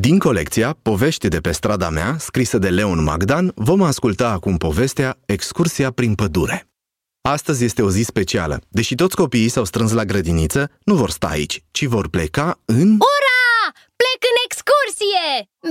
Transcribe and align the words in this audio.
Din 0.00 0.18
colecția 0.18 0.78
Povești 0.82 1.28
de 1.28 1.40
pe 1.40 1.52
strada 1.52 1.88
mea, 1.88 2.16
scrisă 2.18 2.58
de 2.58 2.68
Leon 2.68 3.02
Magdan, 3.02 3.52
vom 3.54 3.82
asculta 3.82 4.28
acum 4.28 4.56
povestea 4.56 5.18
Excursia 5.26 5.90
prin 5.90 6.14
pădure. 6.14 6.68
Astăzi 7.28 7.64
este 7.64 7.82
o 7.82 7.90
zi 7.90 8.02
specială. 8.02 8.60
Deși 8.68 8.94
toți 8.94 9.16
copiii 9.16 9.48
s-au 9.48 9.64
strâns 9.64 9.92
la 9.92 10.04
grădiniță, 10.04 10.70
nu 10.84 10.94
vor 10.94 11.10
sta 11.10 11.26
aici, 11.26 11.62
ci 11.70 11.84
vor 11.84 12.08
pleca 12.08 12.60
în... 12.64 12.88
Ura! 12.88 13.42
Plec 14.00 14.20
în 14.30 14.38
excursie! 14.46 15.26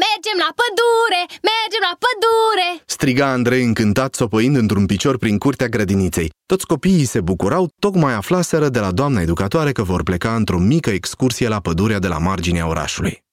Mergem 0.05 0.37
la 0.45 0.51
pădure! 0.59 1.21
Mergem 1.51 1.83
la 1.89 1.97
pădure! 2.03 2.83
Striga 2.85 3.27
Andrei 3.31 3.63
încântat, 3.63 4.15
sopăind 4.15 4.55
într-un 4.55 4.85
picior 4.85 5.17
prin 5.17 5.37
curtea 5.37 5.67
grădiniței. 5.67 6.31
Toți 6.45 6.65
copiii 6.65 7.05
se 7.05 7.21
bucurau, 7.21 7.69
tocmai 7.79 8.13
aflaseră 8.13 8.69
de 8.69 8.79
la 8.79 8.91
doamna 8.91 9.21
educatoare 9.21 9.71
că 9.71 9.83
vor 9.83 10.03
pleca 10.03 10.35
într-o 10.35 10.59
mică 10.59 10.89
excursie 10.89 11.47
la 11.47 11.59
pădurea 11.59 11.99
de 11.99 12.07
la 12.07 12.17
marginea 12.17 12.67
orașului. 12.67 13.25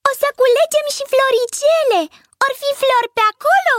O 0.94 0.96
să 0.96 1.02
culegem 1.02 1.02
și 1.02 1.04
floricele! 1.12 2.00
Or 2.44 2.52
fi 2.62 2.70
flori 2.82 3.10
pe 3.16 3.24
acolo? 3.32 3.76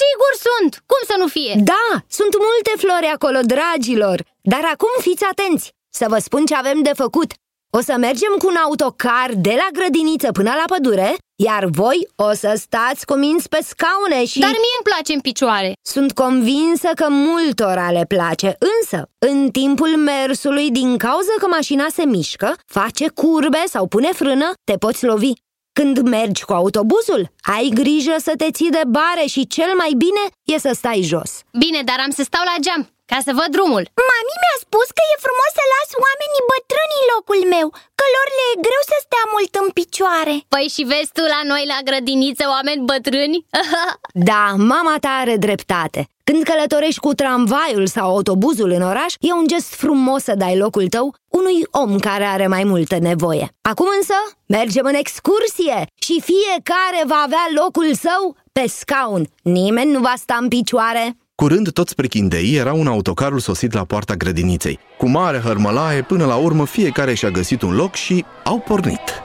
Sigur 0.00 0.32
sunt! 0.46 0.72
Cum 0.90 1.02
să 1.10 1.14
nu 1.22 1.26
fie? 1.36 1.54
Da, 1.72 1.88
sunt 2.18 2.34
multe 2.46 2.72
flori 2.82 3.08
acolo, 3.16 3.40
dragilor! 3.52 4.18
Dar 4.52 4.64
acum 4.74 4.94
fiți 5.06 5.24
atenți! 5.32 5.66
Să 5.98 6.06
vă 6.12 6.18
spun 6.26 6.42
ce 6.48 6.54
avem 6.54 6.78
de 6.88 6.94
făcut! 7.02 7.30
O 7.78 7.80
să 7.88 7.94
mergem 8.06 8.32
cu 8.38 8.46
un 8.52 8.58
autocar 8.66 9.30
de 9.48 9.54
la 9.62 9.68
grădiniță 9.76 10.28
până 10.38 10.52
la 10.60 10.66
pădure, 10.72 11.10
iar 11.48 11.64
voi 11.80 11.98
o 12.28 12.30
să 12.42 12.50
stați 12.64 13.06
cu 13.08 13.14
minți 13.14 13.48
pe 13.48 13.60
scaune 13.70 14.20
și... 14.30 14.38
Dar 14.46 14.56
mie 14.64 14.76
îmi 14.78 14.88
place 14.90 15.12
în 15.12 15.20
picioare! 15.28 15.70
Sunt 15.94 16.10
convinsă 16.22 16.90
că 17.00 17.06
multora 17.08 17.90
le 17.98 18.04
place, 18.14 18.50
însă, 18.72 18.98
în 19.18 19.50
timpul 19.50 19.92
mersului, 20.10 20.70
din 20.70 20.90
cauza 20.96 21.34
că 21.38 21.46
mașina 21.46 21.86
se 21.96 22.04
mișcă, 22.04 22.56
face 22.66 23.06
curbe 23.08 23.62
sau 23.74 23.86
pune 23.86 24.10
frână, 24.20 24.52
te 24.64 24.76
poți 24.84 25.04
lovi. 25.04 25.32
Când 25.80 25.96
mergi 26.16 26.42
cu 26.48 26.52
autobuzul, 26.62 27.22
ai 27.54 27.66
grijă 27.80 28.14
să 28.26 28.32
te 28.40 28.48
ții 28.56 28.74
de 28.78 28.84
bare 28.98 29.24
și 29.34 29.50
cel 29.56 29.70
mai 29.82 29.92
bine 30.04 30.24
e 30.52 30.54
să 30.66 30.72
stai 30.80 31.00
jos. 31.12 31.30
Bine, 31.62 31.80
dar 31.88 31.98
am 32.06 32.12
să 32.18 32.22
stau 32.26 32.44
la 32.50 32.56
geam, 32.64 32.82
ca 33.10 33.18
să 33.26 33.32
văd 33.38 33.50
drumul. 33.56 33.84
Mami 34.08 34.40
mi-a 34.42 34.58
spus 34.64 34.86
că 34.96 35.02
e 35.12 35.24
frumos 35.26 35.50
să 35.58 35.64
las 35.74 35.90
oamenii 36.04 36.46
bătrâni 36.52 37.00
în 37.00 37.06
locul 37.14 37.40
meu, 37.54 37.66
că 37.98 38.04
lor 38.14 38.28
le 38.38 38.44
e 38.52 38.62
greu 38.66 38.82
să 38.90 38.96
stea 38.98 39.24
mult 39.34 39.52
în 39.62 39.68
picioare. 39.78 40.34
Păi 40.52 40.66
și 40.74 40.82
vezi 40.90 41.14
tu 41.16 41.22
la 41.34 41.40
noi 41.50 41.64
la 41.72 41.78
grădiniță 41.88 42.44
oameni 42.54 42.86
bătrâni? 42.90 43.38
da, 44.30 44.44
mama 44.72 44.96
ta 45.04 45.12
are 45.22 45.36
dreptate. 45.46 46.00
Când 46.28 46.42
călătorești 46.42 47.04
cu 47.04 47.12
tramvaiul 47.20 47.86
sau 47.86 48.06
autobuzul 48.14 48.70
în 48.78 48.82
oraș, 48.92 49.12
e 49.28 49.32
un 49.40 49.46
gest 49.52 49.70
frumos 49.82 50.22
să 50.22 50.34
dai 50.42 50.54
locul 50.64 50.86
tău 50.88 51.06
unui 51.38 51.66
om 51.70 51.98
care 51.98 52.24
are 52.24 52.46
mai 52.46 52.64
multă 52.64 52.98
nevoie. 52.98 53.48
Acum 53.60 53.86
însă, 53.98 54.14
mergem 54.46 54.84
în 54.84 54.94
excursie 54.94 55.86
și 55.94 56.22
fiecare 56.30 57.00
va 57.06 57.22
avea 57.24 57.46
locul 57.62 57.94
său 57.94 58.36
pe 58.52 58.64
scaun. 58.68 59.28
Nimeni 59.42 59.90
nu 59.90 60.00
va 60.00 60.12
sta 60.16 60.38
în 60.40 60.48
picioare. 60.48 61.16
Curând 61.34 61.72
toți 61.72 61.94
prechindei 61.94 62.54
era 62.54 62.72
un 62.72 62.86
autocarul 62.86 63.38
sosit 63.38 63.72
la 63.72 63.84
poarta 63.84 64.14
grădiniței. 64.14 64.78
Cu 64.98 65.08
mare 65.08 65.38
hărmălaie, 65.38 66.02
până 66.02 66.24
la 66.26 66.36
urmă 66.36 66.66
fiecare 66.66 67.14
și-a 67.14 67.30
găsit 67.30 67.62
un 67.62 67.74
loc 67.74 67.94
și 67.94 68.24
au 68.44 68.58
pornit. 68.58 69.22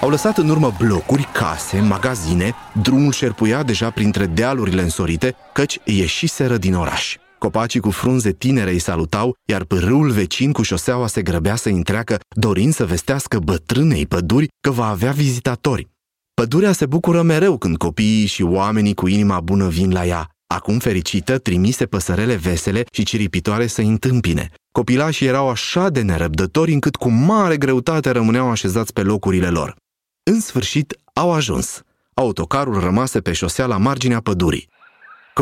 Au 0.00 0.08
lăsat 0.10 0.38
în 0.38 0.48
urmă 0.48 0.72
blocuri, 0.78 1.28
case, 1.32 1.80
magazine, 1.80 2.54
drumul 2.82 3.12
șerpuia 3.12 3.62
deja 3.62 3.90
printre 3.90 4.26
dealurile 4.26 4.82
însorite, 4.82 5.36
căci 5.52 5.80
ieșiseră 5.84 6.56
din 6.56 6.74
oraș. 6.74 7.16
Copacii 7.38 7.80
cu 7.80 7.90
frunze 7.90 8.32
tinere 8.32 8.70
îi 8.70 8.78
salutau, 8.78 9.36
iar 9.44 9.64
pârâul 9.64 10.10
vecin 10.10 10.52
cu 10.52 10.62
șoseaua 10.62 11.06
se 11.06 11.22
grăbea 11.22 11.56
să 11.56 11.68
întreacă, 11.68 12.18
dorind 12.28 12.74
să 12.74 12.86
vestească 12.86 13.38
bătrânei 13.38 14.06
păduri 14.06 14.48
că 14.60 14.70
va 14.70 14.86
avea 14.86 15.12
vizitatori. 15.12 15.88
Pădurea 16.34 16.72
se 16.72 16.86
bucură 16.86 17.22
mereu 17.22 17.58
când 17.58 17.76
copiii 17.76 18.26
și 18.26 18.42
oamenii 18.42 18.94
cu 18.94 19.06
inima 19.06 19.40
bună 19.40 19.68
vin 19.68 19.92
la 19.92 20.06
ea. 20.06 20.30
Acum 20.46 20.78
fericită, 20.78 21.38
trimise 21.38 21.86
păsărele 21.86 22.34
vesele 22.34 22.84
și 22.92 23.04
ciripitoare 23.04 23.66
să 23.66 23.80
întâmpine. 23.80 24.50
Copilașii 24.72 25.26
erau 25.26 25.48
așa 25.48 25.88
de 25.88 26.02
nerăbdători 26.02 26.72
încât 26.72 26.96
cu 26.96 27.08
mare 27.08 27.56
greutate 27.56 28.10
rămâneau 28.10 28.50
așezați 28.50 28.92
pe 28.92 29.02
locurile 29.02 29.48
lor. 29.48 29.76
În 30.22 30.40
sfârșit, 30.40 30.98
au 31.12 31.32
ajuns. 31.32 31.82
Autocarul 32.14 32.80
rămase 32.80 33.20
pe 33.20 33.32
șosea 33.32 33.66
la 33.66 33.76
marginea 33.76 34.20
pădurii. 34.20 34.68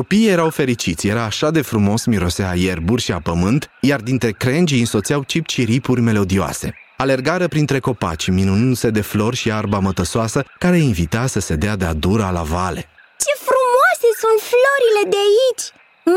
Copiii 0.00 0.34
erau 0.36 0.50
fericiți, 0.50 1.06
era 1.06 1.22
așa 1.30 1.48
de 1.50 1.62
frumos, 1.70 2.00
mirosea 2.04 2.52
ierburi 2.54 3.02
și 3.06 3.12
a 3.12 3.20
pământ, 3.28 3.70
iar 3.90 4.00
dintre 4.10 4.30
crengii 4.44 4.84
însoțeau 4.86 5.20
cip-ciripuri 5.30 6.00
melodioase. 6.08 6.68
Alergară 6.96 7.46
printre 7.54 7.78
copaci, 7.88 8.26
minunându-se 8.38 8.90
de 8.98 9.04
flori 9.10 9.40
și 9.42 9.48
arba 9.60 9.78
mătăsoasă, 9.78 10.40
care 10.62 10.78
invita 10.90 11.22
să 11.34 11.40
se 11.48 11.54
dea 11.62 11.76
de-a 11.76 11.94
dura 12.04 12.30
la 12.38 12.44
vale. 12.54 12.80
Ce 13.24 13.32
frumoase 13.48 14.08
sunt 14.22 14.38
florile 14.52 15.02
de 15.14 15.20
aici! 15.28 15.64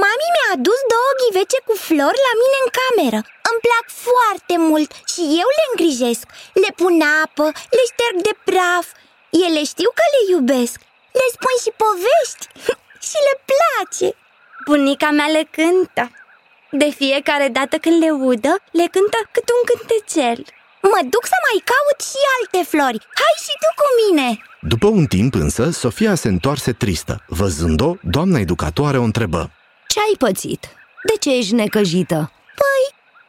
Mami 0.02 0.28
mi-a 0.34 0.50
adus 0.56 0.80
două 0.94 1.12
ghivece 1.22 1.60
cu 1.68 1.74
flori 1.88 2.22
la 2.28 2.34
mine 2.42 2.58
în 2.66 2.70
cameră. 2.80 3.20
Îmi 3.50 3.64
plac 3.66 3.86
foarte 4.08 4.56
mult 4.70 4.90
și 5.12 5.22
eu 5.42 5.50
le 5.58 5.66
îngrijesc. 5.70 6.26
Le 6.64 6.72
pun 6.80 6.96
apă, 7.24 7.46
le 7.76 7.84
șterg 7.90 8.16
de 8.28 8.34
praf. 8.48 8.88
Ele 9.46 9.62
știu 9.72 9.90
că 9.98 10.06
le 10.14 10.22
iubesc. 10.34 10.78
Le 11.20 11.28
spun 11.36 11.56
și 11.64 11.72
povești 11.84 12.46
și 13.08 13.18
le 13.28 13.36
place. 13.50 14.08
Bunica 14.66 15.10
mea 15.10 15.28
le 15.28 15.44
cântă. 15.58 16.06
De 16.82 16.90
fiecare 17.02 17.48
dată 17.58 17.76
când 17.78 17.98
le 18.04 18.12
udă, 18.12 18.54
le 18.80 18.86
cântă 18.96 19.20
cât 19.34 19.48
un 19.56 19.62
cântecel. 19.70 20.40
Mă 20.92 21.00
duc 21.14 21.24
să 21.34 21.38
mai 21.48 21.58
caut 21.72 22.00
și 22.10 22.20
alte 22.38 22.60
flori. 22.72 23.06
Hai 23.22 23.36
și 23.46 23.54
tu 23.62 23.70
cu 23.80 23.88
mine! 24.00 24.28
După 24.74 24.88
un 25.00 25.06
timp 25.16 25.34
însă, 25.46 25.64
Sofia 25.84 26.16
se 26.24 26.30
întoarse 26.36 26.72
tristă. 26.82 27.14
Văzând-o, 27.40 27.92
doamna 28.16 28.38
educatoare 28.46 28.98
o 29.00 29.08
întrebă. 29.10 29.42
Ce 29.92 30.00
ai 30.08 30.16
pățit? 30.24 30.62
De 31.08 31.16
ce 31.24 31.30
ești 31.40 31.60
necăjită? 31.62 32.20
Păi, 32.62 32.84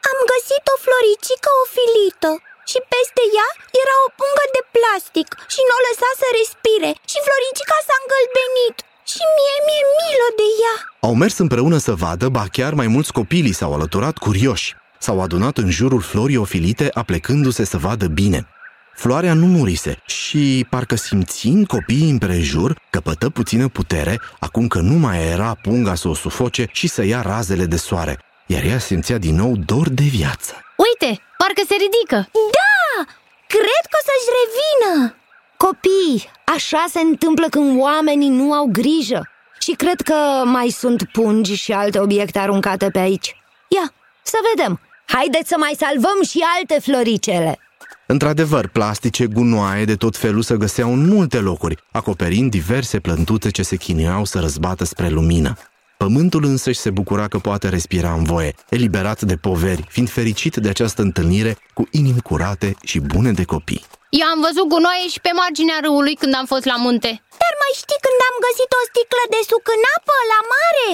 am 0.09 0.19
găsit 0.31 0.63
o 0.73 0.75
floricică 0.85 1.49
ofilită 1.63 2.31
și 2.69 2.79
peste 2.93 3.23
ea 3.37 3.49
era 3.81 3.95
o 4.05 4.13
pungă 4.19 4.45
de 4.55 4.61
plastic 4.75 5.27
și 5.53 5.61
nu 5.67 5.73
o 5.77 5.83
lăsa 5.87 6.09
să 6.21 6.27
respire 6.39 6.91
și 7.11 7.17
floricica 7.27 7.77
s-a 7.87 7.95
îngălbenit 8.01 8.77
și 9.11 9.23
mie 9.37 9.57
mi-e 9.65 9.83
milă 9.99 10.29
de 10.39 10.47
ea. 10.63 10.75
Au 10.99 11.13
mers 11.15 11.37
împreună 11.37 11.77
să 11.77 11.93
vadă, 11.93 12.29
ba 12.29 12.45
chiar 12.51 12.73
mai 12.73 12.87
mulți 12.87 13.11
copii 13.11 13.41
li 13.41 13.51
s-au 13.51 13.73
alăturat 13.73 14.17
curioși. 14.17 14.75
S-au 14.99 15.21
adunat 15.21 15.57
în 15.57 15.69
jurul 15.69 16.01
florii 16.01 16.37
ofilite, 16.37 16.89
aplecându-se 16.93 17.63
să 17.63 17.77
vadă 17.77 18.07
bine. 18.07 18.47
Floarea 18.95 19.33
nu 19.33 19.45
murise 19.45 20.01
și, 20.05 20.65
parcă 20.69 20.95
simțind 20.95 21.67
copiii 21.67 22.09
împrejur, 22.09 22.77
căpătă 22.89 23.29
puțină 23.29 23.67
putere, 23.67 24.21
acum 24.39 24.67
că 24.67 24.79
nu 24.79 24.93
mai 24.93 25.27
era 25.27 25.57
punga 25.61 25.95
să 25.95 26.07
o 26.07 26.13
sufoce 26.13 26.67
și 26.71 26.87
să 26.87 27.03
ia 27.05 27.21
razele 27.21 27.65
de 27.65 27.77
soare, 27.77 28.19
iar 28.45 28.63
ea 28.63 28.79
simțea 28.79 29.17
din 29.17 29.35
nou 29.35 29.55
dor 29.65 29.89
de 29.89 30.03
viață. 30.03 30.53
Uite, 30.87 31.21
parcă 31.37 31.61
se 31.67 31.75
ridică! 31.85 32.29
Da! 32.57 33.03
Cred 33.47 33.83
că 33.91 33.97
o 33.99 34.03
să-și 34.07 34.29
revină! 34.39 35.20
Copii, 35.65 36.29
așa 36.55 36.85
se 36.89 36.99
întâmplă 36.99 37.47
când 37.49 37.81
oamenii 37.81 38.29
nu 38.29 38.53
au 38.53 38.69
grijă. 38.71 39.29
Și 39.59 39.71
cred 39.71 40.01
că 40.01 40.15
mai 40.45 40.69
sunt 40.69 41.03
pungi 41.11 41.53
și 41.53 41.71
alte 41.71 41.99
obiecte 41.99 42.39
aruncate 42.39 42.89
pe 42.89 42.99
aici. 42.99 43.35
Ia, 43.67 43.93
să 44.23 44.37
vedem! 44.55 44.79
Haideți 45.05 45.47
să 45.49 45.55
mai 45.59 45.75
salvăm 45.77 46.23
și 46.29 46.39
alte 46.57 46.79
floricele! 46.81 47.59
Într-adevăr, 48.07 48.67
plastice, 48.67 49.25
gunoaie 49.27 49.85
de 49.85 49.95
tot 49.95 50.17
felul 50.17 50.41
se 50.41 50.57
găseau 50.57 50.93
în 50.93 51.07
multe 51.07 51.37
locuri, 51.37 51.77
acoperind 51.91 52.51
diverse 52.51 52.99
plântuțe 52.99 53.49
ce 53.49 53.63
se 53.63 53.75
chinuiau 53.75 54.25
să 54.25 54.39
răzbată 54.39 54.83
spre 54.83 55.09
lumină. 55.09 55.57
Pământul 55.97 56.45
însăși 56.45 56.79
se 56.79 56.89
bucura 56.89 57.27
că 57.27 57.37
poate 57.37 57.69
respira 57.69 58.13
în 58.13 58.23
voie, 58.23 58.53
eliberat 58.69 59.21
de 59.21 59.35
poveri, 59.35 59.85
fiind 59.89 60.09
fericit 60.09 60.55
de 60.55 60.69
această 60.69 61.01
întâlnire 61.01 61.57
cu 61.73 61.87
inimi 61.91 62.21
curate 62.21 62.75
și 62.83 62.99
bune 62.99 63.31
de 63.31 63.43
copii. 63.43 63.85
Eu 64.19 64.27
am 64.33 64.39
văzut 64.47 64.67
gunoaie 64.73 65.07
și 65.13 65.19
pe 65.25 65.31
marginea 65.41 65.79
râului 65.85 66.15
când 66.21 66.33
am 66.39 66.45
fost 66.53 66.65
la 66.71 66.77
munte. 66.85 67.11
Dar 67.41 67.53
mai 67.63 67.73
știi 67.81 68.03
când 68.05 68.19
am 68.29 68.35
găsit 68.45 68.69
o 68.79 68.81
sticlă 68.89 69.23
de 69.33 69.41
suc 69.49 69.65
în 69.75 69.83
apă 69.95 70.17
la 70.33 70.39
mare? 70.53 70.87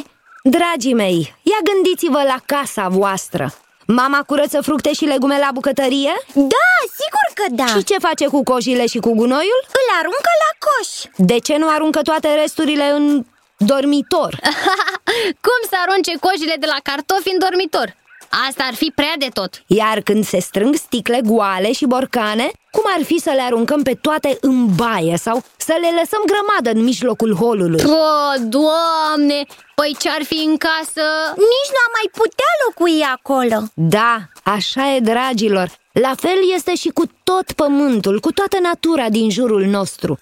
Dragii 0.55 0.99
mei, 1.03 1.19
ia 1.51 1.59
gândiți-vă 1.69 2.21
la 2.33 2.39
casa 2.53 2.85
voastră 2.99 3.45
Mama 3.99 4.21
curăță 4.29 4.57
fructe 4.67 4.91
și 4.93 5.05
legume 5.13 5.37
la 5.45 5.49
bucătărie? 5.57 6.13
Da, 6.55 6.69
sigur 6.99 7.27
că 7.39 7.45
da 7.61 7.67
Și 7.73 7.83
ce 7.89 7.97
face 8.07 8.25
cu 8.33 8.39
coșile 8.51 8.85
și 8.93 8.99
cu 9.05 9.11
gunoiul? 9.19 9.61
Îl 9.79 9.87
aruncă 9.99 10.31
la 10.43 10.51
coș 10.65 10.89
De 11.31 11.37
ce 11.47 11.55
nu 11.57 11.67
aruncă 11.75 12.01
toate 12.09 12.29
resturile 12.41 12.87
în 12.97 13.25
dormitor? 13.71 14.31
Cum 15.45 15.59
să 15.69 15.75
arunce 15.85 16.13
coșile 16.25 16.55
de 16.59 16.67
la 16.73 16.79
cartofi 16.83 17.33
în 17.33 17.39
dormitor? 17.45 17.87
Asta 18.49 18.63
ar 18.67 18.73
fi 18.73 18.91
prea 18.95 19.13
de 19.17 19.27
tot 19.33 19.63
Iar 19.67 20.01
când 20.01 20.25
se 20.25 20.39
strâng 20.39 20.75
sticle 20.75 21.21
goale 21.23 21.71
și 21.71 21.85
borcane, 21.85 22.51
cum 22.71 22.83
ar 22.97 23.03
fi 23.03 23.19
să 23.19 23.31
le 23.35 23.41
aruncăm 23.41 23.81
pe 23.81 23.93
toate 24.01 24.37
în 24.41 24.75
baie 24.75 25.17
sau 25.17 25.43
să 25.57 25.73
le 25.81 25.87
lăsăm 25.99 26.21
grămadă 26.25 26.79
în 26.79 26.83
mijlocul 26.83 27.35
holului? 27.35 27.83
O, 27.85 28.39
doamne! 28.39 29.45
Păi 29.75 29.95
ce-ar 29.99 30.23
fi 30.23 30.43
în 30.45 30.57
casă? 30.57 31.05
Nici 31.35 31.71
nu 31.73 31.81
am 31.85 31.93
mai 31.97 32.09
putea 32.11 32.51
locui 32.65 33.01
acolo 33.01 33.63
Da, 33.73 34.19
Așa 34.43 34.95
e, 34.95 34.99
dragilor, 34.99 35.71
la 35.91 36.13
fel 36.17 36.37
este 36.55 36.75
și 36.75 36.89
cu 36.89 37.03
tot 37.23 37.51
pământul, 37.51 38.19
cu 38.19 38.31
toată 38.31 38.57
natura 38.61 39.09
din 39.09 39.29
jurul 39.29 39.65
nostru. 39.65 40.19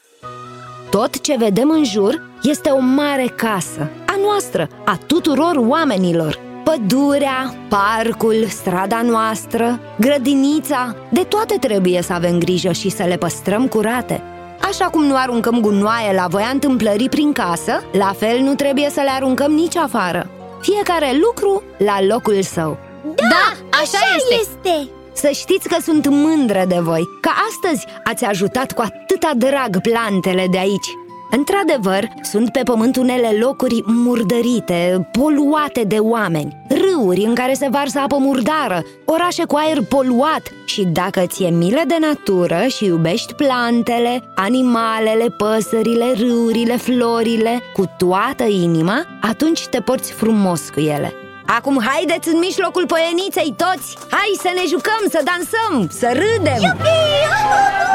Tot 0.89 1.21
ce 1.21 1.35
vedem 1.37 1.69
în 1.69 1.83
jur 1.83 2.21
este 2.41 2.69
o 2.69 2.79
mare 2.79 3.33
casă, 3.35 3.89
a 4.07 4.15
noastră, 4.21 4.69
a 4.85 4.97
tuturor 5.07 5.55
oamenilor. 5.55 6.44
Pădurea, 6.65 7.53
parcul, 7.69 8.45
strada 8.49 9.01
noastră, 9.01 9.79
grădinița, 9.99 10.95
de 11.11 11.19
toate 11.19 11.57
trebuie 11.59 12.01
să 12.01 12.13
avem 12.13 12.37
grijă 12.37 12.71
și 12.71 12.89
să 12.89 13.03
le 13.03 13.17
păstrăm 13.17 13.67
curate. 13.67 14.21
Așa 14.61 14.85
cum 14.85 15.03
nu 15.03 15.15
aruncăm 15.15 15.59
gunoaie 15.61 16.13
la 16.15 16.27
voia 16.27 16.49
întâmplării 16.53 17.09
prin 17.09 17.31
casă, 17.31 17.83
la 17.91 18.13
fel 18.17 18.39
nu 18.39 18.55
trebuie 18.55 18.89
să 18.89 19.01
le 19.01 19.09
aruncăm 19.09 19.51
nici 19.51 19.75
afară. 19.75 20.29
Fiecare 20.61 21.11
lucru 21.21 21.63
la 21.77 22.03
locul 22.03 22.41
său. 22.41 22.77
Da, 23.03 23.27
da 23.29 23.77
așa, 23.77 23.97
așa 23.97 24.15
este. 24.15 24.35
este! 24.39 24.89
Să 25.13 25.29
știți 25.33 25.67
că 25.67 25.77
sunt 25.81 26.07
mândră 26.07 26.63
de 26.67 26.79
voi, 26.79 27.01
că 27.21 27.29
astăzi 27.49 27.85
ați 28.03 28.25
ajutat 28.25 28.71
cu 28.71 28.81
atâta 28.81 29.31
drag 29.35 29.81
plantele 29.81 30.47
de 30.51 30.57
aici. 30.57 30.87
Într-adevăr, 31.31 32.09
sunt 32.21 32.51
pe 32.51 32.61
pământ 32.63 32.95
unele 32.95 33.37
locuri 33.39 33.83
murdărite, 33.85 35.09
poluate 35.11 35.83
de 35.83 35.97
oameni 35.99 36.57
Râuri 36.69 37.21
în 37.21 37.35
care 37.35 37.53
se 37.53 37.67
varsă 37.71 37.99
apă 37.99 38.17
murdară, 38.17 38.83
orașe 39.05 39.45
cu 39.45 39.55
aer 39.55 39.81
poluat 39.89 40.41
Și 40.65 40.83
dacă 40.83 41.21
ți-e 41.25 41.49
milă 41.49 41.81
de 41.87 41.97
natură 41.99 42.65
și 42.67 42.85
iubești 42.85 43.33
plantele, 43.33 44.23
animalele, 44.35 45.25
păsările, 45.37 46.13
râurile, 46.17 46.77
florile 46.77 47.61
Cu 47.73 47.83
toată 47.97 48.43
inima, 48.43 49.05
atunci 49.21 49.67
te 49.67 49.79
porți 49.79 50.11
frumos 50.11 50.69
cu 50.69 50.79
ele 50.79 51.13
Acum 51.45 51.81
haideți 51.85 52.27
în 52.27 52.39
mijlocul 52.39 52.85
poieniței 52.85 53.53
toți! 53.57 53.97
Hai 54.09 54.31
să 54.37 54.49
ne 54.55 54.63
jucăm, 54.67 55.03
să 55.09 55.23
dansăm, 55.23 55.89
să 55.99 56.07
râdem! 56.13 56.61
Iubi! 56.61 57.94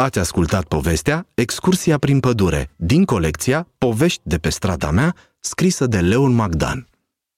Ați 0.00 0.18
ascultat 0.18 0.64
povestea 0.64 1.26
Excursia 1.34 1.98
prin 1.98 2.20
pădure 2.20 2.70
din 2.76 3.04
colecția 3.04 3.68
Povești 3.78 4.20
de 4.22 4.38
pe 4.38 4.48
strada 4.48 4.90
mea, 4.90 5.14
scrisă 5.40 5.86
de 5.86 6.00
Leon 6.00 6.32
Magdan. 6.32 6.89